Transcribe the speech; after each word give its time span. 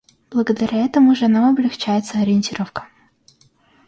Благодаря 0.31 0.83
этому 0.83 1.13
же 1.13 1.27
нам 1.27 1.53
облегчается 1.53 2.17
ориентировка. 2.17 2.87